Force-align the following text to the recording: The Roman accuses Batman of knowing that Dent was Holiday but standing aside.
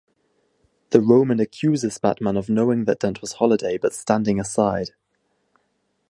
The 0.89 0.99
Roman 0.99 1.39
accuses 1.39 1.99
Batman 1.99 2.35
of 2.35 2.49
knowing 2.49 2.85
that 2.85 3.01
Dent 3.01 3.21
was 3.21 3.33
Holiday 3.33 3.77
but 3.77 3.93
standing 3.93 4.39
aside. 4.39 4.95